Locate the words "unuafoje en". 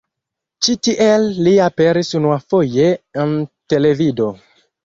2.21-3.37